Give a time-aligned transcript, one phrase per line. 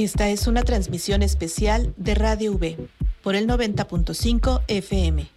[0.00, 2.88] Esta es una transmisión especial de Radio V
[3.22, 5.28] por el 90.5 FM.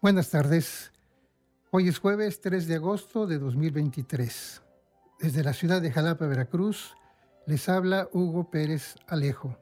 [0.00, 0.92] Buenas tardes.
[1.72, 4.62] Hoy es jueves 3 de agosto de 2023.
[5.18, 6.94] Desde la ciudad de Jalapa, Veracruz,
[7.48, 9.56] les habla Hugo Pérez Alejo.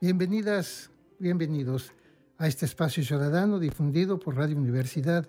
[0.00, 1.92] Bienvenidas, bienvenidos
[2.38, 5.28] a este espacio ciudadano difundido por Radio Universidad.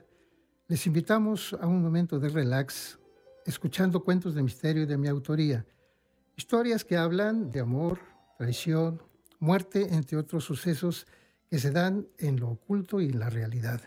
[0.69, 2.97] Les invitamos a un momento de relax,
[3.45, 5.65] escuchando cuentos de misterio de mi autoría,
[6.37, 7.99] historias que hablan de amor,
[8.37, 9.01] traición,
[9.39, 11.05] muerte, entre otros sucesos
[11.49, 13.81] que se dan en lo oculto y en la realidad.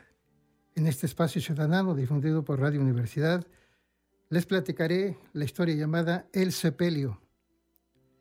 [0.75, 3.47] En este espacio ciudadano difundido por Radio Universidad,
[4.29, 7.19] les platicaré la historia llamada El Sepelio,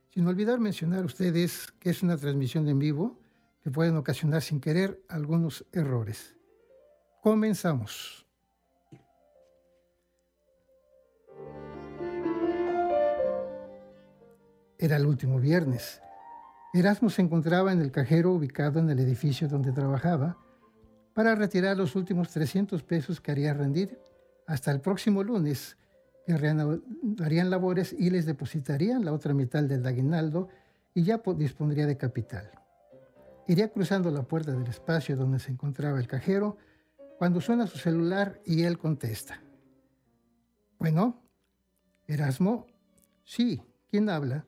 [0.10, 3.20] sin olvidar mencionar a ustedes que es una transmisión en vivo
[3.64, 6.36] que pueden ocasionar sin querer algunos errores.
[7.22, 8.26] Comenzamos.
[14.78, 16.02] Era el último viernes.
[16.74, 20.38] Erasmo se encontraba en el cajero ubicado en el edificio donde trabajaba
[21.14, 24.00] para retirar los últimos 300 pesos que haría rendir
[24.48, 25.78] hasta el próximo lunes,
[26.34, 30.50] harían labores y les depositarían la otra mitad del aguinaldo
[30.94, 32.52] y ya dispondría de capital.
[33.48, 36.58] Iría cruzando la puerta del espacio donde se encontraba el cajero
[37.18, 39.42] cuando suena su celular y él contesta.
[40.78, 41.22] Bueno,
[42.08, 42.68] Erasmo,
[43.24, 44.46] sí, ¿quién habla?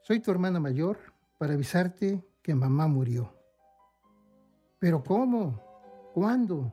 [0.00, 0.98] Soy tu hermana mayor
[1.38, 3.34] para avisarte que mamá murió.
[4.78, 5.62] ¿Pero cómo?
[6.14, 6.72] ¿Cuándo?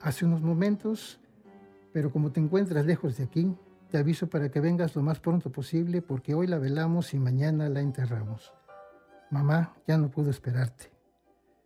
[0.00, 1.20] Hace unos momentos
[1.92, 3.56] pero como te encuentras lejos de aquí,
[3.90, 7.68] te aviso para que vengas lo más pronto posible porque hoy la velamos y mañana
[7.68, 8.52] la enterramos.
[9.30, 10.90] Mamá, ya no puedo esperarte.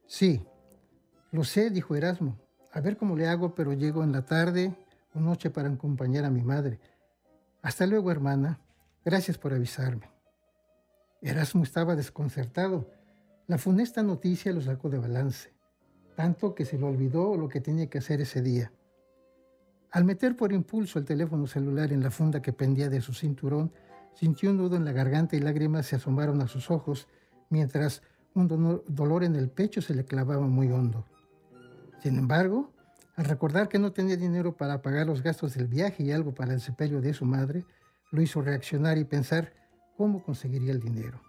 [0.06, 0.44] Sí,
[1.30, 2.38] lo sé, dijo Erasmo.
[2.72, 4.76] A ver cómo le hago, pero llego en la tarde
[5.14, 6.80] o noche para acompañar a mi madre.
[7.62, 8.60] Hasta luego, hermana.
[9.04, 10.10] Gracias por avisarme.
[11.22, 12.90] Erasmo estaba desconcertado.
[13.46, 15.54] La funesta noticia lo sacó de balance,
[16.16, 18.72] tanto que se le olvidó lo que tenía que hacer ese día.
[19.96, 23.72] Al meter por impulso el teléfono celular en la funda que pendía de su cinturón,
[24.12, 27.08] sintió un nudo en la garganta y lágrimas se asomaron a sus ojos,
[27.48, 28.02] mientras
[28.34, 31.06] un dolor en el pecho se le clavaba muy hondo.
[32.02, 32.74] Sin embargo,
[33.14, 36.52] al recordar que no tenía dinero para pagar los gastos del viaje y algo para
[36.52, 37.64] el sepelio de su madre,
[38.10, 39.54] lo hizo reaccionar y pensar
[39.96, 41.22] cómo conseguiría el dinero.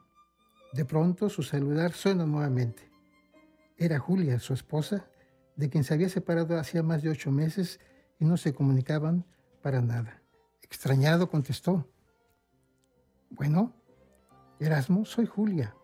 [0.74, 2.84] De pronto su celular suena nuevamente.
[3.78, 5.06] Era Julia, su esposa,
[5.56, 7.80] de quien se había separado hacía más de ocho meses
[8.20, 9.26] y no se comunicaban
[9.62, 10.22] para nada.
[10.62, 11.88] Extrañado contestó,
[13.30, 13.74] bueno,
[14.60, 15.76] Erasmo, soy Julia.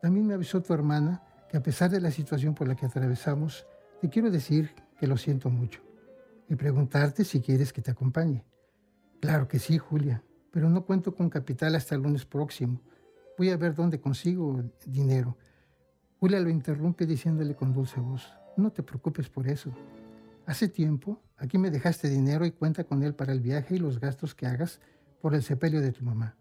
[0.00, 3.66] También me avisó tu hermana que a pesar de la situación por la que atravesamos,
[4.00, 5.80] te quiero decir que lo siento mucho
[6.48, 8.44] y preguntarte si quieres que te acompañe.
[9.20, 12.80] Claro que sí, Julia, pero no cuento con capital hasta el lunes próximo.
[13.36, 15.36] Voy a ver dónde consigo dinero.
[16.18, 19.70] Julia lo interrumpe diciéndole con dulce voz, no te preocupes por eso.
[20.46, 24.00] Hace tiempo, aquí me dejaste dinero y cuenta con él para el viaje y los
[24.00, 24.80] gastos que hagas
[25.20, 26.36] por el sepelio de tu mamá.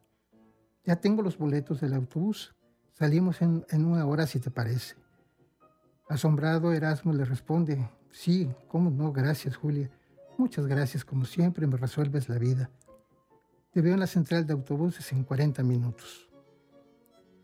[0.84, 2.56] Ya tengo los boletos del autobús.
[2.94, 4.96] Salimos en, una hora si te parece.
[6.08, 9.90] Asombrado, Erasmo le responde, sí, cómo no, gracias, Julia.
[10.38, 12.70] Muchas gracias, como siempre me resuelves la vida.
[13.72, 16.30] Te veo en la central de autobuses en 40 minutos.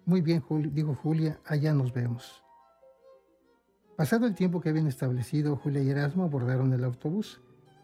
[0.06, 2.44] Muy bien, dijo Julia, allá nos vemos.
[4.02, 7.40] Pasado el tiempo que habían establecido, Julia y Erasmo abordaron el autobús,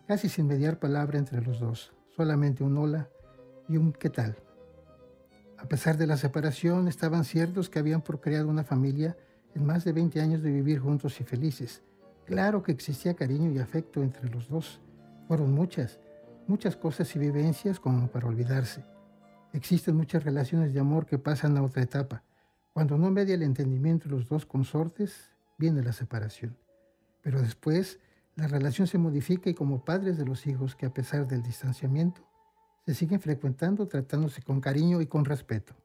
[0.08, 3.08] casi sin mediar palabra entre los dos, solamente un hola
[3.70, 4.36] y un qué tal.
[5.60, 9.16] A pesar de la separación, estaban ciertos que habían procreado una familia
[9.54, 11.84] en más de 20 años de vivir juntos y felices.
[12.26, 14.82] Claro que existía cariño y afecto entre los dos.
[15.28, 16.00] Fueron muchas,
[16.48, 18.84] muchas cosas y vivencias como para olvidarse.
[19.54, 22.24] Existen muchas relaciones de amor que pasan a otra etapa.
[22.74, 26.58] Cuando no media el entendimiento de los dos consortes, viene la separación.
[27.22, 28.00] Pero después
[28.36, 32.22] la relación se modifica y como padres de los hijos que a pesar del distanciamiento
[32.86, 35.76] se siguen frecuentando tratándose con cariño y con respeto.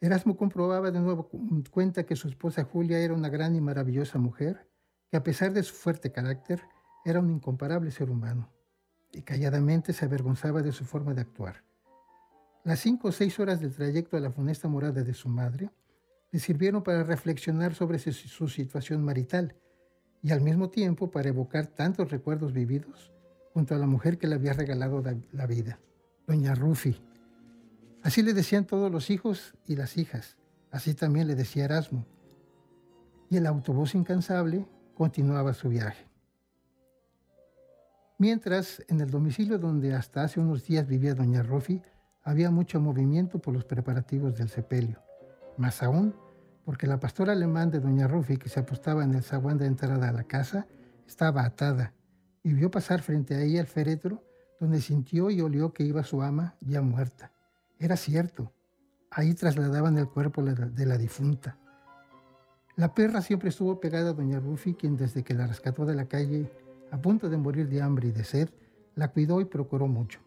[0.00, 1.28] Erasmo comprobaba de nuevo
[1.70, 4.66] cuenta que su esposa Julia era una gran y maravillosa mujer,
[5.10, 6.62] que a pesar de su fuerte carácter
[7.04, 8.50] era un incomparable ser humano,
[9.12, 11.64] y calladamente se avergonzaba de su forma de actuar.
[12.64, 15.70] Las cinco o seis horas del trayecto a la funesta morada de su madre
[16.34, 19.54] le sirvieron para reflexionar sobre su situación marital
[20.20, 23.12] y al mismo tiempo para evocar tantos recuerdos vividos
[23.52, 25.00] junto a la mujer que le había regalado
[25.30, 25.78] la vida,
[26.26, 27.00] doña Rufi.
[28.02, 30.36] Así le decían todos los hijos y las hijas.
[30.72, 32.04] Así también le decía Erasmo.
[33.30, 34.66] Y el autobús incansable
[34.96, 36.08] continuaba su viaje.
[38.18, 41.80] Mientras, en el domicilio donde hasta hace unos días vivía doña Rofi,
[42.24, 45.00] había mucho movimiento por los preparativos del sepelio.
[45.56, 46.23] Más aún,
[46.64, 50.08] porque la pastora alemán de doña Rofi, que se apostaba en el zaguán de entrada
[50.08, 50.66] a la casa,
[51.06, 51.92] estaba atada
[52.42, 54.22] y vio pasar frente a ella el féretro
[54.60, 57.32] donde sintió y olió que iba su ama ya muerta.
[57.78, 58.52] Era cierto,
[59.10, 61.58] ahí trasladaban el cuerpo de la difunta.
[62.76, 66.06] La perra siempre estuvo pegada a doña Rufi, quien desde que la rescató de la
[66.06, 66.50] calle,
[66.90, 68.48] a punto de morir de hambre y de sed,
[68.94, 70.20] la cuidó y procuró mucho.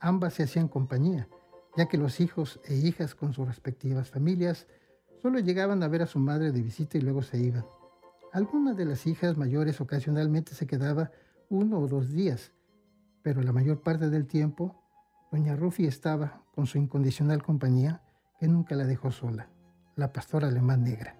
[0.00, 1.28] Ambas se hacían compañía,
[1.76, 4.66] ya que los hijos e hijas con sus respectivas familias
[5.22, 7.64] solo llegaban a ver a su madre de visita y luego se iban.
[8.32, 11.12] Alguna de las hijas mayores ocasionalmente se quedaba
[11.48, 12.52] uno o dos días,
[13.22, 14.82] pero la mayor parte del tiempo
[15.30, 18.02] Doña Rufi estaba con su incondicional compañía
[18.40, 19.48] que nunca la dejó sola,
[19.94, 21.16] la pastora alemán negra,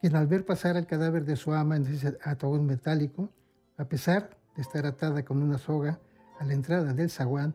[0.00, 3.30] quien al ver pasar el cadáver de su ama en ese ataúd metálico,
[3.78, 5.98] a pesar de estar atada con una soga
[6.38, 7.54] a la entrada del zaguán,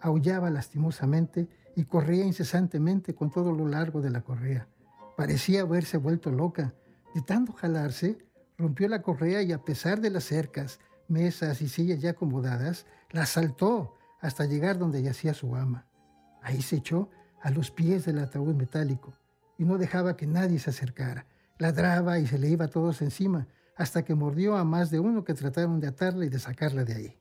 [0.00, 4.68] aullaba lastimosamente y corría incesantemente con todo lo largo de la correa.
[5.18, 6.74] Parecía haberse vuelto loca.
[7.12, 8.18] De tanto jalarse,
[8.56, 10.78] rompió la correa y a pesar de las cercas,
[11.08, 15.88] mesas y sillas ya acomodadas, la saltó hasta llegar donde yacía su ama.
[16.40, 17.10] Ahí se echó
[17.42, 19.12] a los pies del ataúd metálico
[19.58, 21.26] y no dejaba que nadie se acercara.
[21.58, 25.24] Ladraba y se le iba a todos encima hasta que mordió a más de uno
[25.24, 27.18] que trataron de atarla y de sacarla de ahí.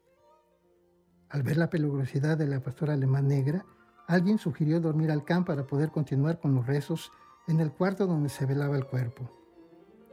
[1.30, 3.66] Al ver la peligrosidad de la pastora alemán negra,
[4.06, 7.12] alguien sugirió dormir al campo para poder continuar con los rezos
[7.48, 9.32] en el cuarto donde se velaba el cuerpo.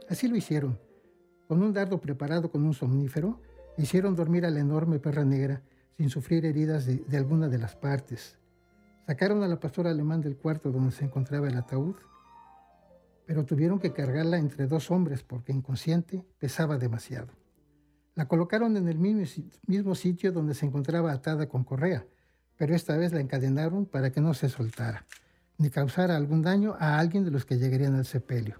[0.09, 0.79] Así lo hicieron.
[1.47, 3.41] Con un dardo preparado con un somnífero,
[3.77, 5.61] hicieron dormir a la enorme perra negra
[5.97, 8.37] sin sufrir heridas de, alguna de las partes.
[9.05, 11.95] Sacaron a la pastora alemán del cuarto donde se encontraba el ataúd,
[13.25, 17.27] pero tuvieron que cargarla entre dos hombres porque inconsciente pesaba demasiado.
[18.15, 22.05] La colocaron en el mismo sitio donde se encontraba atada con correa,
[22.55, 25.05] pero esta vez la encadenaron para que no se soltara,
[25.57, 28.59] ni causara algún daño a alguien de los que llegarían al sepelio.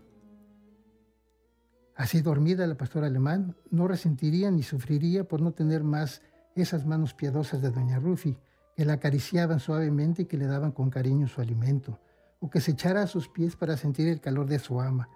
[1.96, 6.22] Así dormida la pastora alemán no resentiría ni sufriría por no tener más
[6.56, 8.38] esas manos piadosas de doña Rufi,
[8.76, 12.00] que la acariciaban suavemente y que le daban con cariño su alimento,
[12.40, 15.10] o que se echara a sus pies para sentir el calor de su ama.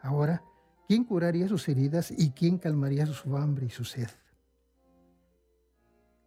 [0.00, 0.42] Ahora,
[0.88, 4.08] ¿quién curaría sus heridas y quién calmaría su hambre y su sed?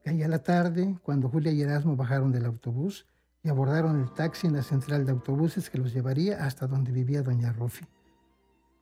[0.04, 3.06] Caía la tarde cuando Julia y Erasmo bajaron del autobús
[3.44, 7.22] y abordaron el taxi en la central de autobuses que los llevaría hasta donde vivía
[7.22, 7.86] doña Rufi.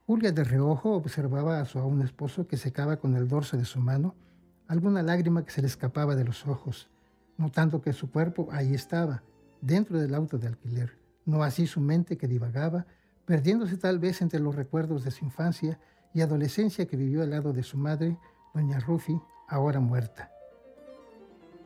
[0.07, 3.79] Julia de reojo observaba a su aún esposo que secaba con el dorso de su
[3.79, 4.15] mano
[4.67, 6.89] alguna lágrima que se le escapaba de los ojos,
[7.37, 9.23] notando que su cuerpo ahí estaba,
[9.61, 12.85] dentro del auto de alquiler, no así su mente que divagaba,
[13.25, 15.79] perdiéndose tal vez entre los recuerdos de su infancia
[16.13, 18.17] y adolescencia que vivió al lado de su madre,
[18.53, 20.31] doña Rufi, ahora muerta.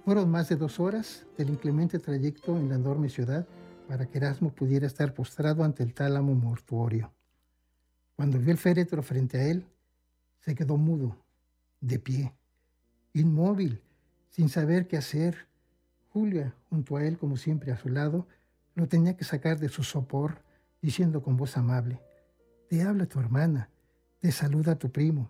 [0.09, 3.45] Fueron más de dos horas del inclemente trayecto en la enorme ciudad
[3.88, 7.13] para que Erasmo pudiera estar postrado ante el tálamo mortuorio.
[8.15, 9.67] Cuando vio el féretro frente a él,
[10.39, 11.15] se quedó mudo,
[11.79, 12.33] de pie,
[13.13, 13.83] inmóvil,
[14.31, 15.45] sin saber qué hacer.
[16.11, 18.25] Julia, junto a él, como siempre a su lado,
[18.73, 20.42] lo tenía que sacar de su sopor,
[20.81, 22.01] diciendo con voz amable,
[22.68, 23.69] Te habla tu hermana,
[24.18, 25.30] te saluda tu primo.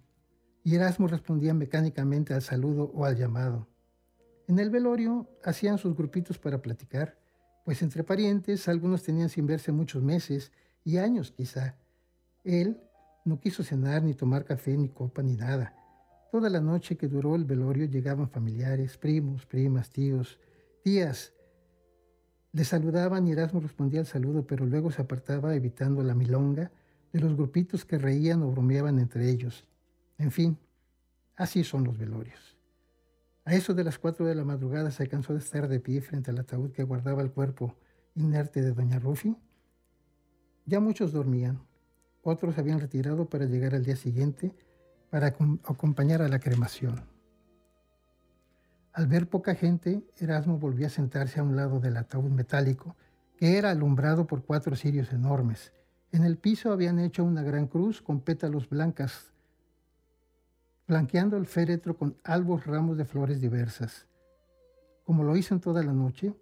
[0.64, 3.68] Y Erasmo respondía mecánicamente al saludo o al llamado.
[4.50, 7.16] En el velorio hacían sus grupitos para platicar,
[7.66, 10.52] pues entre parientes algunos tenían sin verse muchos meses
[10.84, 11.76] y años quizá.
[12.44, 12.82] Él
[13.26, 15.76] no quiso cenar ni tomar café ni copa ni nada.
[16.32, 20.40] Toda la noche que duró el velorio llegaban familiares, primos, primas, tíos,
[20.84, 21.32] tías.
[22.52, 26.72] Le saludaban y Erasmo respondía al saludo, pero luego se apartaba evitando la milonga
[27.14, 29.68] de los grupitos que reían o bromeaban entre ellos.
[30.18, 30.58] En fin,
[31.36, 32.59] así son los velorios.
[33.50, 36.30] A eso de las cuatro de la madrugada se cansó de estar de pie frente
[36.30, 37.74] al ataúd que guardaba el cuerpo
[38.14, 39.36] inerte de doña Rufi.
[40.68, 41.60] Ya muchos dormían,
[42.22, 44.54] otros habían retirado para llegar al día siguiente
[45.10, 47.02] para acompañar a la cremación.
[48.94, 52.96] Al ver poca gente, Erasmo volvió a sentarse a un lado del ataúd metálico,
[53.36, 55.74] que era alumbrado por cuatro cirios enormes.
[56.12, 59.34] En el piso habían hecho una gran cruz con pétalos blancas,
[60.90, 64.08] blanqueando el féretro con albos ramos de flores diversas.
[65.04, 66.34] Como lo hizo en toda la noche,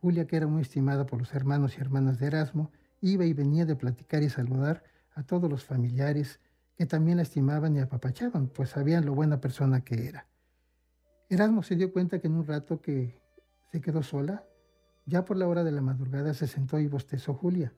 [0.00, 3.64] Julia, que era muy estimada por los hermanos y hermanas de Erasmo, iba y venía
[3.64, 4.82] de platicar y saludar
[5.14, 6.40] a todos los familiares,
[6.74, 10.26] que también la estimaban y apapachaban, pues sabían lo buena persona que era.
[11.28, 13.22] Erasmo se dio cuenta que en un rato que
[13.70, 14.44] se quedó sola,
[15.04, 17.72] Ya por la hora de la madrugada se sentó y bostezó Julia.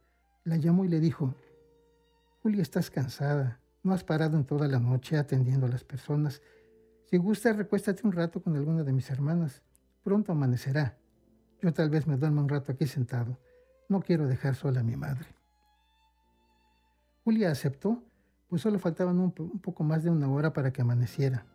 [0.45, 1.35] La llamó y le dijo,
[2.43, 6.43] Julia, estás cansada, no has parado en toda la noche atendiendo a las personas.
[7.05, 9.63] Si gusta, recuéstate un rato con alguna de mis hermanas.
[10.03, 10.97] Pronto amanecerá.
[11.61, 13.39] Yo tal vez me duerma un rato aquí sentado.
[13.89, 15.27] No quiero dejar sola a mi madre.
[17.25, 18.03] Julia aceptó,
[18.49, 21.47] pues solo faltaban un, un poco más de una hora para que amaneciera.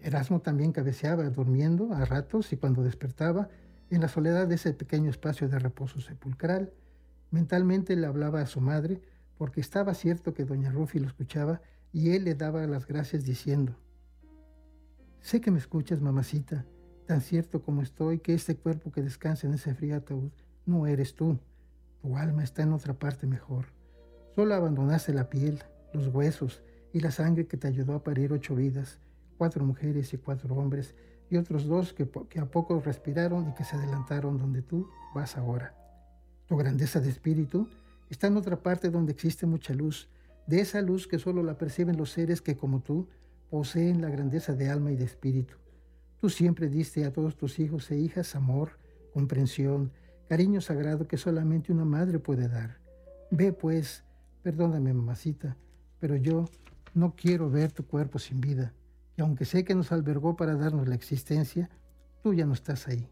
[0.00, 3.48] Erasmo también cabeceaba, durmiendo a ratos y cuando despertaba,
[3.90, 6.72] en la soledad de ese pequeño espacio de reposo sepulcral,
[7.30, 9.00] mentalmente le hablaba a su madre
[9.38, 11.60] porque estaba cierto que doña Rufi lo escuchaba
[11.96, 13.74] y él le daba las gracias diciendo,
[15.22, 16.66] Sé que me escuchas, mamacita,
[17.06, 20.30] tan cierto como estoy que este cuerpo que descansa en ese frío ataúd
[20.66, 21.38] no eres tú,
[22.02, 23.68] tu alma está en otra parte mejor.
[24.34, 26.62] Solo abandonaste la piel, los huesos
[26.92, 28.98] y la sangre que te ayudó a parir ocho vidas,
[29.38, 30.94] cuatro mujeres y cuatro hombres,
[31.30, 35.38] y otros dos que, que, a poco respiraron y que se adelantaron donde tú vas
[35.38, 35.74] ahora.
[36.44, 37.70] Tu grandeza de espíritu
[38.10, 40.10] está en otra parte donde existe mucha luz,
[40.46, 43.08] de esa luz que solo la perciben los seres que como tú
[43.50, 45.56] poseen la grandeza de alma y de espíritu.
[46.20, 48.78] Tú siempre diste a todos tus hijos e hijas amor,
[49.12, 49.92] comprensión,
[50.28, 52.78] cariño sagrado que solamente una madre puede dar.
[53.30, 54.04] Ve pues,
[54.42, 55.56] perdóname mamacita,
[56.00, 56.46] pero yo
[56.94, 58.72] no quiero ver tu cuerpo sin vida
[59.16, 61.70] y aunque sé que nos albergó para darnos la existencia,
[62.22, 63.08] tú ya no estás ahí.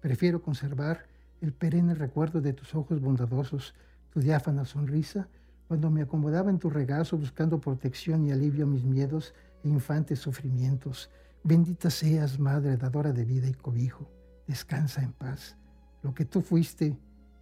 [0.00, 1.06] Prefiero conservar
[1.40, 3.74] el perenne recuerdo de tus ojos bondadosos,
[4.10, 5.28] tu diáfana sonrisa,
[5.68, 10.18] cuando me acomodaba en tu regazo buscando protección y alivio a mis miedos e infantes
[10.18, 11.10] sufrimientos.
[11.44, 14.10] Bendita seas, Madre, dadora de vida y cobijo.
[14.46, 15.56] Descansa en paz.
[16.02, 16.96] Lo que tú fuiste,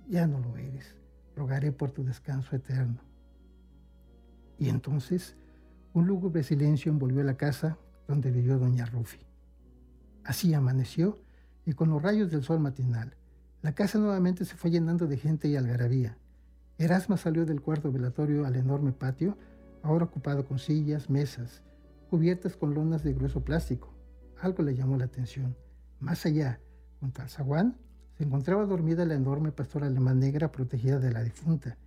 [0.09, 0.97] ya no lo eres.
[1.37, 3.01] Rogaré por tu descanso eterno.
[4.59, 5.37] Y entonces,
[5.93, 7.79] un lúgubre silencio envolvió la casa
[8.09, 9.21] donde vivió doña Rufi.
[10.25, 11.21] Así amaneció
[11.65, 13.15] y con los rayos del sol matinal,
[13.63, 16.19] la casa nuevamente se fue llenando de gente y algarabía.
[16.79, 19.39] Erasma salió del cuarto velatorio al enorme patio,
[19.83, 21.63] ahora ocupado con sillas, mesas,
[22.11, 23.95] cubiertas con lonas de grueso plástico.
[24.41, 25.57] Algo le llamó la atención.
[26.01, 26.61] Más allá,
[27.01, 27.79] junto al zaguán,
[28.19, 31.79] se encontraba dormida la enorme pastora alemán negra protegida de la difunta.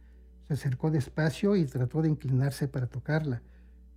[0.47, 3.43] Se acercó despacio y trató de inclinarse para tocarla,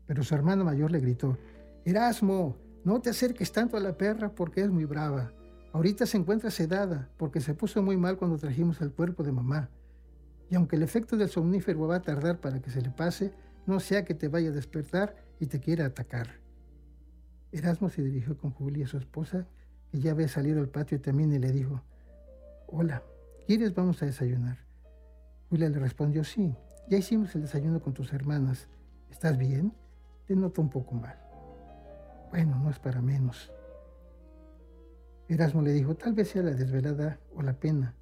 [0.06, 1.38] pero su hermano mayor le gritó,
[1.84, 5.32] Erasmo, no te acerques tanto a la perra porque es muy brava.
[5.72, 9.70] Ahorita se encuentra sedada porque se puso muy mal cuando trajimos el cuerpo de mamá.
[10.52, 13.32] Y aunque el efecto del somnífero va a tardar para que se le pase,
[13.64, 16.28] no sea que te vaya a despertar y te quiera atacar.
[17.52, 19.47] Erasmo se dirigió con Julia, su esposa,
[19.90, 21.80] que ya había salido al patio también, y le dijo,
[22.66, 23.02] Hola,
[23.47, 24.59] ¿quieres vamos a desayunar?
[25.49, 26.54] Julia le respondió, sí,
[26.87, 28.68] ya hicimos el desayuno con tus hermanas.
[29.11, 29.73] ¿Estás bien?
[30.26, 31.16] Te noto un poco mal.
[32.30, 33.50] Bueno, no es para menos.
[35.28, 37.94] Erasmo le dijo, tal vez sea la desvelada o la pena,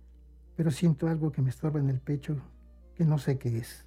[0.56, 2.36] pero siento algo que me estorba en el pecho
[2.94, 3.86] que no sé qué es.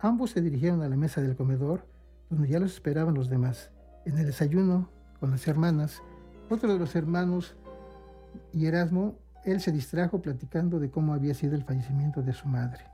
[0.00, 1.86] Ambos se dirigieron a la mesa del comedor,
[2.30, 3.70] donde ya los esperaban los demás.
[4.04, 4.90] En el desayuno,
[5.20, 6.02] con las hermanas,
[6.50, 7.56] otro de los hermanos
[8.52, 12.84] y Erasmo, él se distrajo platicando de cómo había sido el fallecimiento de su madre.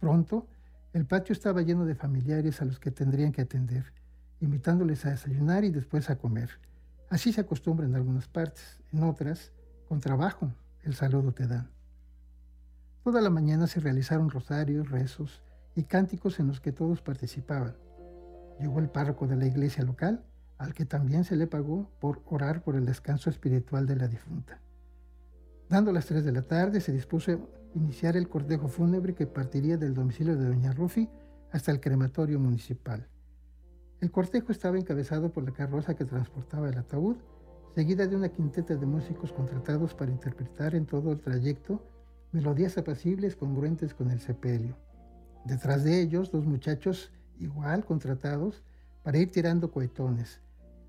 [0.00, 0.46] Pronto,
[0.92, 3.92] el patio estaba lleno de familiares a los que tendrían que atender
[4.40, 6.50] invitándoles a desayunar y después a comer.
[7.08, 9.52] Así se acostumbra en algunas partes, en otras,
[9.88, 10.52] con trabajo,
[10.86, 11.68] el saludo te dan.
[13.02, 15.42] Toda la mañana se realizaron rosarios, rezos
[15.74, 17.76] y cánticos en los que todos participaban.
[18.60, 20.24] Llegó el párroco de la iglesia local,
[20.58, 24.60] al que también se le pagó por orar por el descanso espiritual de la difunta.
[25.68, 27.38] Dando las tres de la tarde, se dispuso a
[27.74, 31.10] iniciar el cortejo fúnebre que partiría del domicilio de Doña Rufi
[31.50, 33.08] hasta el crematorio municipal.
[34.00, 37.16] El cortejo estaba encabezado por la carroza que transportaba el ataúd,
[37.76, 41.84] seguida de una quinteta de músicos contratados para interpretar en todo el trayecto
[42.32, 44.74] melodías apacibles congruentes con el sepelio.
[45.44, 48.62] Detrás de ellos, dos muchachos igual contratados
[49.02, 50.40] para ir tirando cohetones.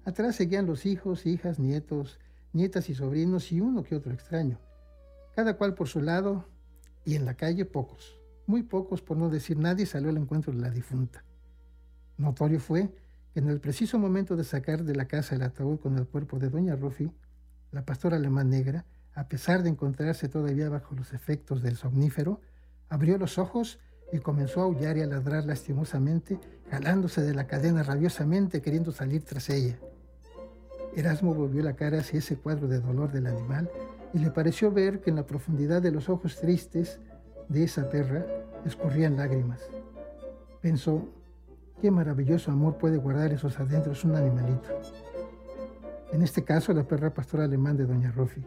[0.05, 2.19] Atrás seguían los hijos, hijas, nietos,
[2.53, 4.57] nietas y sobrinos y uno que otro extraño.
[5.35, 6.45] Cada cual por su lado
[7.03, 10.61] y en la calle pocos, muy pocos por no decir nadie salió al encuentro de
[10.61, 11.21] la difunta.
[12.17, 12.89] Notorio fue
[13.39, 16.49] en el preciso momento de sacar de la casa el ataúd con el cuerpo de
[16.49, 17.11] doña Rufi,
[17.71, 22.41] la pastora alemán negra, a pesar de encontrarse todavía bajo los efectos del somnífero,
[22.89, 23.79] abrió los ojos
[24.11, 26.39] y comenzó a aullar y a ladrar lastimosamente,
[26.71, 29.77] jalándose de la cadena rabiosamente, queriendo salir tras ella.
[30.95, 33.69] Erasmo volvió la cara hacia ese cuadro de dolor del animal
[34.13, 36.99] y le pareció ver que en la profundidad de los ojos tristes
[37.49, 38.25] de esa perra
[38.65, 39.59] escurrían lágrimas.
[40.61, 41.07] Pensó,
[41.81, 44.69] Qué maravilloso amor puede guardar esos adentros un animalito.
[46.11, 48.43] En este caso, la perra pastora alemán de Doña Rofi.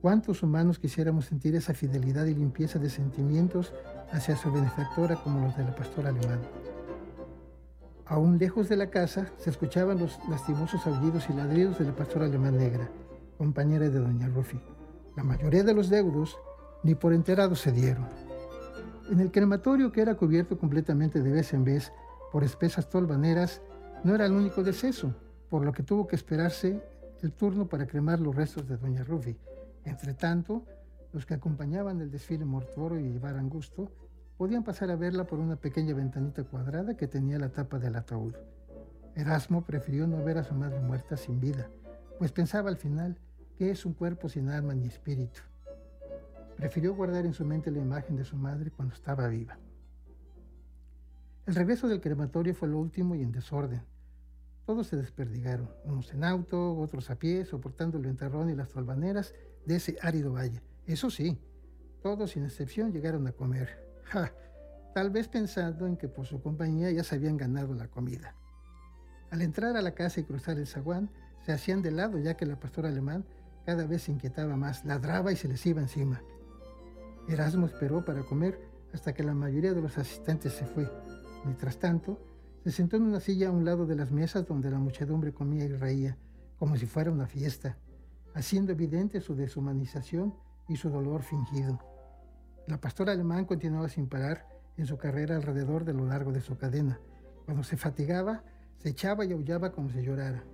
[0.00, 3.72] ¿Cuántos humanos quisiéramos sentir esa fidelidad y limpieza de sentimientos
[4.12, 6.42] hacia su benefactora como los de la pastora alemana?
[8.06, 12.26] Aún lejos de la casa se escuchaban los lastimosos aullidos y ladridos de la pastora
[12.26, 12.88] alemán negra,
[13.36, 14.60] compañera de doña Rufi.
[15.16, 16.38] La mayoría de los deudos
[16.84, 18.06] ni por enterados se dieron.
[19.10, 21.92] En el crematorio, que era cubierto completamente de vez en vez
[22.34, 23.62] por espesas tolvaneras,
[24.02, 25.14] no era el único deceso,
[25.48, 26.82] por lo que tuvo que esperarse
[27.22, 29.38] el turno para cremar los restos de doña Rufi.
[29.84, 30.64] Entre tanto,
[31.12, 33.92] los que acompañaban el desfile mortuorio y llevaran gusto
[34.36, 38.34] podían pasar a verla por una pequeña ventanita cuadrada que tenía la tapa del ataúd.
[39.14, 41.70] Erasmo prefirió no ver a su madre muerta sin vida,
[42.18, 43.16] pues pensaba al final
[43.56, 45.40] que es un cuerpo sin alma ni espíritu.
[46.56, 49.56] Prefirió guardar en su mente la imagen de su madre cuando estaba viva.
[51.46, 53.82] El regreso del crematorio fue lo último y en desorden.
[54.64, 59.34] Todos se desperdigaron, unos en auto, otros a pie, soportando el ventarrón y las tolvaneras
[59.66, 60.62] de ese árido valle.
[60.86, 61.38] Eso sí,
[62.02, 63.78] todos sin excepción llegaron a comer,
[64.94, 68.34] tal vez pensando en que por su compañía ya se habían ganado la comida.
[69.30, 71.10] Al entrar a la casa y cruzar el zaguán,
[71.44, 73.26] se hacían de lado ya que la pastora alemán
[73.66, 76.22] cada vez se inquietaba más, ladraba y se les iba encima.
[77.28, 78.58] Erasmo esperó para comer
[78.94, 80.88] hasta que la mayoría de los asistentes se fue.
[81.44, 82.18] Mientras tanto,
[82.64, 85.64] se sentó en una silla a un lado de las mesas donde la muchedumbre comía
[85.64, 86.16] y reía,
[86.58, 87.76] como si fuera una fiesta,
[88.34, 90.34] haciendo evidente su deshumanización
[90.68, 91.78] y su dolor fingido.
[92.66, 94.46] La pastora alemán continuaba sin parar
[94.76, 96.98] en su carrera alrededor de lo largo de su cadena.
[97.44, 98.42] Cuando se fatigaba,
[98.78, 100.44] se echaba y aullaba como si llorara.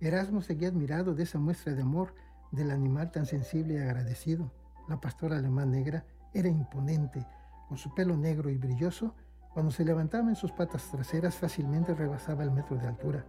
[0.00, 2.14] Erasmo seguía admirado de esa muestra de amor
[2.52, 4.52] del animal tan sensible y agradecido.
[4.88, 7.26] La pastora alemán negra era imponente,
[7.68, 9.14] con su pelo negro y brilloso.
[9.56, 13.24] Cuando se levantaba en sus patas traseras fácilmente rebasaba el metro de altura.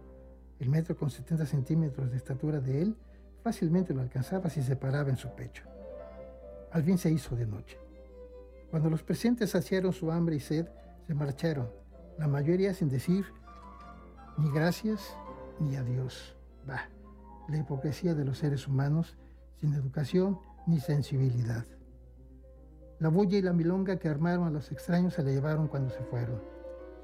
[0.60, 2.96] El metro con 70 centímetros de estatura de él
[3.42, 5.64] fácilmente lo alcanzaba si se paraba en su pecho.
[6.70, 7.78] Al fin se hizo de noche.
[8.70, 10.68] Cuando los presentes saciaron su hambre y sed,
[11.06, 11.70] se marcharon,
[12.18, 13.24] la mayoría sin decir
[14.36, 15.16] ni gracias
[15.58, 16.36] ni adiós.
[16.66, 16.90] Bah,
[17.48, 19.16] la hipocresía de los seres humanos
[19.56, 21.64] sin educación ni sensibilidad.
[23.00, 26.02] La bulla y la milonga que armaron a los extraños se la llevaron cuando se
[26.02, 26.42] fueron.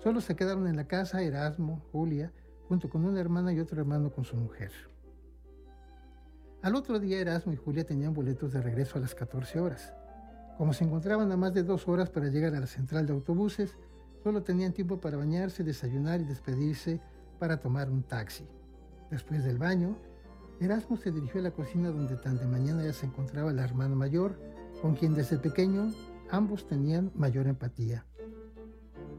[0.03, 2.33] Solo se quedaron en la casa Erasmo, Julia,
[2.69, 4.73] junto con una hermana y otro hermano con su mujer.
[6.63, 9.93] Al otro día Erasmo y Julia tenían boletos de regreso a las 14 horas.
[10.59, 13.77] Como se encontraban a más de dos horas para llegar a la central de autobuses,
[14.23, 17.01] solo tenían tiempo para bañarse, desayunar y despedirse
[17.39, 18.49] para tomar un taxi.
[19.11, 19.97] Después del baño,
[20.61, 23.95] Erasmo se dirigió a la cocina donde tan de mañana ya se encontraba la hermana
[23.95, 24.39] mayor,
[24.85, 25.95] con quien desde pequeño
[26.31, 28.05] ambos tenían mayor empatía.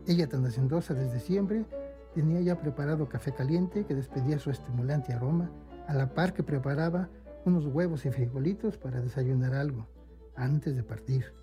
[0.05, 1.65] Ella, tan hacendosa desde siempre,
[2.13, 5.49] tenía ya preparado café caliente que despedía su estimulante aroma,
[5.87, 7.09] a la par que preparaba
[7.45, 9.87] unos huevos y frijolitos para desayunar algo
[10.35, 11.33] antes de partir.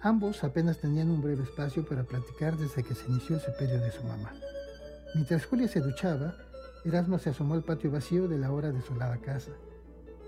[0.00, 3.92] Ambos apenas tenían un breve espacio para platicar desde que se inició el sepelio de
[3.92, 4.32] su mamá.
[5.14, 6.34] Mientras Julia se duchaba,
[6.84, 9.52] Erasmo se asomó al patio vacío de la hora desolada casa.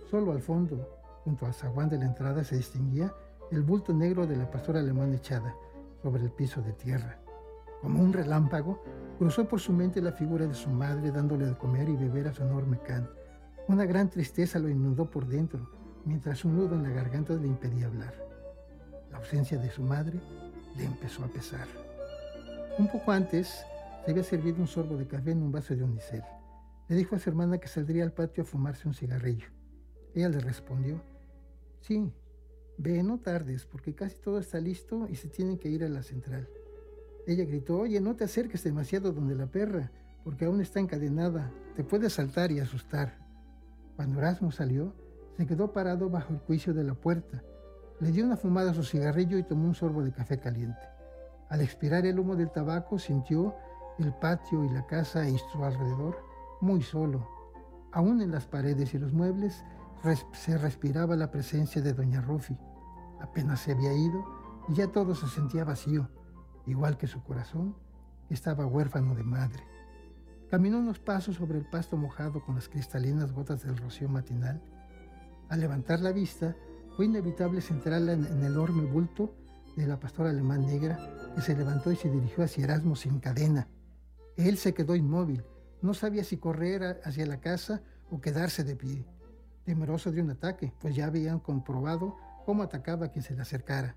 [0.09, 0.88] Solo al fondo,
[1.25, 3.12] junto al zaguán de la entrada, se distinguía
[3.51, 5.55] el bulto negro de la pastora alemana echada
[6.03, 7.19] sobre el piso de tierra.
[7.81, 8.83] Como un relámpago,
[9.19, 12.33] cruzó por su mente la figura de su madre dándole de comer y beber a
[12.33, 13.09] su enorme can.
[13.69, 15.69] Una gran tristeza lo inundó por dentro
[16.05, 18.15] mientras un nudo en la garganta le impedía hablar.
[19.11, 20.21] La ausencia de su madre
[20.77, 21.67] le empezó a pesar.
[22.79, 23.65] Un poco antes,
[24.05, 26.23] se había servido un sorbo de café en un vaso de unicel.
[26.89, 29.47] Le dijo a su hermana que saldría al patio a fumarse un cigarrillo.
[30.15, 31.01] Ella le respondió,
[31.81, 32.13] sí,
[32.77, 36.03] ve, no tardes, porque casi todo está listo y se tienen que ir a la
[36.03, 36.49] central.
[37.27, 39.91] Ella gritó, oye, no te acerques demasiado donde la perra,
[40.25, 43.19] porque aún está encadenada, te puede saltar y asustar.
[43.97, 44.95] Cuando Erasmo salió,
[45.37, 47.43] se quedó parado bajo el juicio de la puerta.
[48.01, 50.81] Le dio una fumada a su cigarrillo y tomó un sorbo de café caliente.
[51.49, 53.55] Al expirar el humo del tabaco, sintió
[53.99, 56.17] el patio y la casa y su alrededor
[56.61, 57.29] muy solo.
[57.93, 59.65] Aún en las paredes y los muebles
[60.33, 62.57] se respiraba la presencia de doña Rufi.
[63.21, 64.25] Apenas se había ido
[64.69, 66.11] y ya todo se sentía vacío,
[66.67, 67.77] igual que su corazón,
[68.31, 69.62] estaba huérfano de madre.
[70.51, 74.62] Caminó unos pasos sobre el pasto mojado con las cristalinas gotas del rocío matinal
[75.49, 76.57] al levantar la vista,
[76.97, 79.35] fue inevitable centrarla en, el enorme bulto
[79.77, 80.99] de la pastora alemán negra,
[81.35, 83.69] que se levantó y se dirigió hacia Erasmo sin cadena.
[84.37, 85.45] Él se quedó inmóvil,
[85.83, 89.07] no sabía si correr hacia la casa o quedarse de pie,
[89.64, 93.96] temeroso de un ataque, pues ya habían comprobado cómo atacaba a quien se le acercara.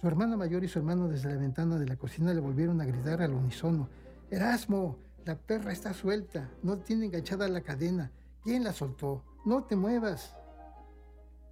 [0.00, 2.86] Su hermana mayor y su hermano desde la ventana de la cocina le volvieron a
[2.86, 3.88] gritar al unísono.
[4.30, 8.10] Erasmo, la perra está suelta, no tiene enganchada la cadena.
[8.42, 9.24] ¿Quién la soltó?
[9.44, 10.34] No te muevas.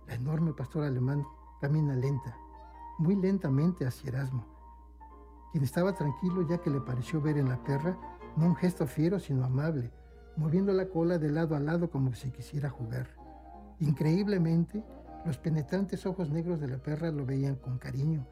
[0.07, 1.25] La enorme pastor alemán
[1.61, 2.35] camina lenta,
[2.99, 4.47] muy lentamente hacia Erasmo,
[5.53, 7.99] quien estaba tranquilo ya que le pareció ver en la perra
[8.37, 9.93] no un gesto fiero sino amable,
[10.37, 13.18] moviendo la cola de lado a lado como si quisiera jugar.
[13.81, 14.83] Increíblemente,
[15.25, 18.27] los penetrantes ojos negros de la perra lo veían con cariño.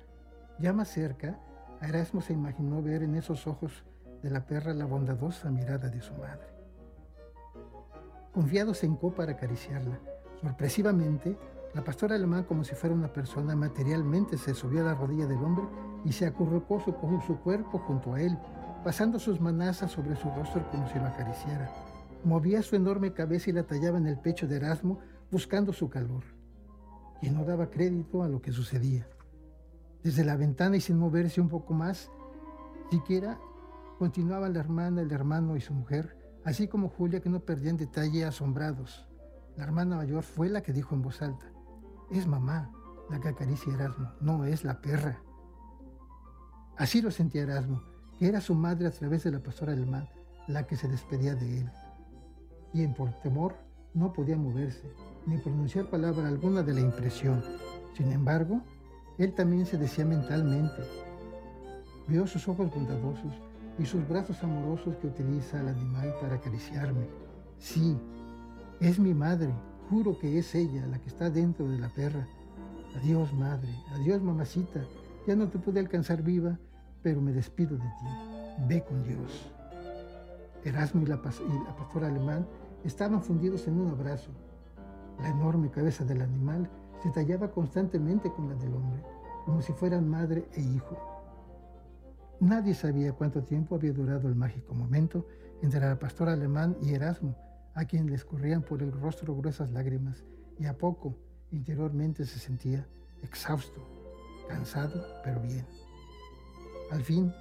[0.59, 1.38] Ya más cerca,
[1.80, 3.85] Erasmo se imaginó ver en esos ojos
[4.22, 6.46] de la perra la bondadosa mirada de su madre.
[8.32, 9.98] Confiado se hincó para acariciarla.
[10.40, 11.38] Sorpresivamente,
[11.74, 15.38] la pastora alemán, como si fuera una persona, materialmente se subió a la rodilla del
[15.38, 15.64] hombre
[16.04, 16.94] y se acurrucó su,
[17.26, 18.38] su cuerpo junto a él,
[18.82, 21.70] pasando sus manazas sobre su rostro como si lo acariciara.
[22.24, 24.98] Movía su enorme cabeza y la tallaba en el pecho de Erasmo,
[25.31, 26.25] buscando su calor,
[27.23, 29.09] y no daba crédito a lo que sucedía.
[30.03, 32.11] Desde la ventana y sin moverse un poco más,
[32.91, 33.39] siquiera
[33.99, 38.25] continuaban la hermana, el hermano y su mujer, así como Julia, que no perdían detalle
[38.25, 39.09] asombrados.
[39.57, 41.47] La hermana mayor fue la que dijo en voz alta,
[42.11, 42.71] es mamá
[43.11, 45.21] la que acaricia Erasmo, no es la perra.
[46.77, 47.83] Así lo sentía Erasmo,
[48.19, 50.09] que era su madre a través de la pastora alemán,
[50.47, 51.71] la que se despedía de él.
[52.73, 53.57] Y en por temor
[53.95, 54.93] no podía moverse,
[55.27, 57.43] ni pronunciar palabra alguna de la impresión.
[57.95, 58.62] Sin embargo,
[59.19, 60.83] él también se decía mentalmente.
[62.07, 63.33] Vio sus ojos bondadosos
[63.79, 67.07] y sus brazos amorosos que utiliza el animal para acariciarme.
[67.59, 67.99] Sí,
[68.81, 69.53] es mi madre,
[69.91, 72.27] juro que es ella la que está dentro de la perra.
[72.97, 74.81] Adiós, madre, adiós, mamacita,
[75.27, 76.59] ya no te pude alcanzar viva,
[77.03, 78.65] pero me despido de ti.
[78.69, 79.51] Ve con Dios.
[80.65, 82.47] Erasmo y la, y la pastora alemán
[82.85, 84.31] estaban fundidos en un abrazo.
[85.20, 86.68] La enorme cabeza del animal
[87.02, 89.02] se tallaba constantemente con la del hombre,
[89.44, 90.96] como si fueran madre e hijo.
[92.40, 95.26] Nadie sabía cuánto tiempo había durado el mágico momento
[95.62, 97.35] entre la pastora alemán y Erasmo,
[97.74, 100.24] a quien le escurrían por el rostro gruesas lágrimas,
[100.59, 101.16] y a poco
[101.50, 102.87] interiormente se sentía
[103.22, 103.81] exhausto,
[104.48, 105.66] cansado, pero bien.
[106.90, 107.33] Al fin,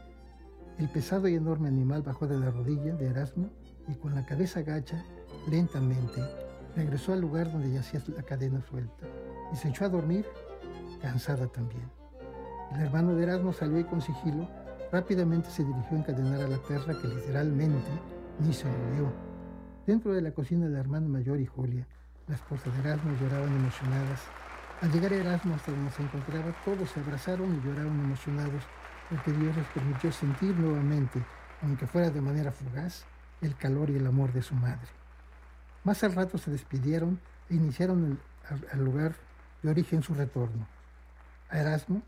[0.77, 3.49] el pesado y enorme animal bajó de la rodilla de Erasmo
[3.87, 5.03] y con la cabeza gacha,
[5.49, 6.21] lentamente,
[6.75, 9.05] regresó al lugar donde yacía la cadena suelta
[9.53, 10.25] y se echó a dormir,
[11.01, 11.89] cansada también.
[12.73, 14.47] El hermano de Erasmo salió y con sigilo
[14.91, 17.91] Rápidamente se dirigió a encadenar a la perra que literalmente
[18.39, 19.11] ni se movió.
[19.85, 21.85] Dentro de la cocina la hermana mayor y Julia,
[22.27, 24.21] la esposa de Erasmo, lloraban emocionadas.
[24.81, 28.63] Al llegar Erasmo hasta donde se encontraba, todos se abrazaron y lloraron emocionados
[29.09, 31.21] porque Dios les permitió sentir nuevamente,
[31.61, 33.05] aunque fuera de manera fugaz,
[33.41, 34.87] el calor y el amor de su madre.
[35.85, 38.19] Más al rato se despidieron e iniciaron
[38.73, 39.15] el, lugar
[39.61, 40.67] de origen su retorno.
[41.47, 42.01] A Erasmo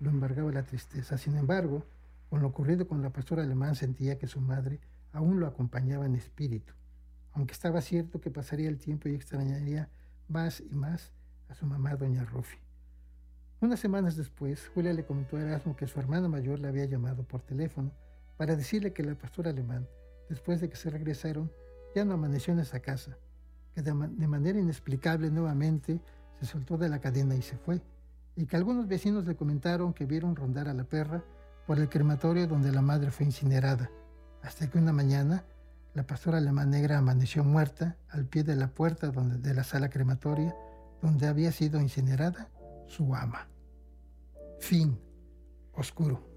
[0.00, 1.16] lo embargaba la tristeza.
[1.16, 1.82] Sin embargo,
[2.28, 4.80] con lo ocurrido con la pastora alemán sentía que su madre
[5.14, 6.74] aún lo acompañaba en espíritu,
[7.32, 9.88] aunque estaba cierto que pasaría el tiempo y extrañaría
[10.28, 11.14] más y más
[11.48, 12.58] a su mamá doña Rofi.
[13.62, 17.22] Unas semanas después, Julia le comentó a Erasmo que su hermana mayor le había llamado
[17.22, 17.92] por teléfono
[18.36, 19.88] para decirle que la pastora alemán,
[20.28, 21.50] después de que se regresaron,
[21.96, 23.16] ya no amaneció en esa casa,
[23.74, 25.98] que de, manera inexplicable nuevamente
[26.38, 27.80] se soltó de la cadena y se fue,
[28.36, 31.24] y que algunos vecinos le comentaron que vieron rondar a la perra
[31.66, 33.90] por el crematorio donde la madre fue incinerada,
[34.42, 35.46] hasta que una mañana
[35.94, 40.54] la pastora alemán negra amaneció muerta al pie de la puerta de la sala crematoria
[41.00, 42.50] donde había sido incinerada
[42.88, 43.48] su ama.
[44.60, 45.00] Fin.
[45.72, 46.35] Oscuro.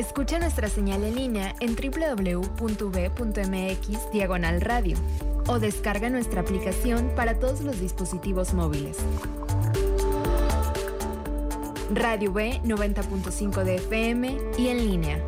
[0.00, 2.40] Escucha nuestra señal en línea en www.v.mx
[4.10, 4.96] diagonal radio
[5.46, 8.96] o descarga nuestra aplicación para todos los dispositivos móviles.
[11.92, 15.22] Radio B 90.5 de FM y en línea